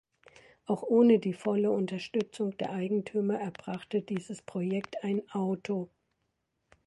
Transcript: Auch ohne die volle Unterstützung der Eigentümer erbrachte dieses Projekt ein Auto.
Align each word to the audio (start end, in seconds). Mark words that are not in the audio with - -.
Auch 0.65 0.81
ohne 0.81 1.19
die 1.19 1.35
volle 1.35 1.69
Unterstützung 1.69 2.57
der 2.57 2.71
Eigentümer 2.71 3.39
erbrachte 3.39 4.01
dieses 4.01 4.41
Projekt 4.41 5.03
ein 5.03 5.21
Auto. 5.29 5.91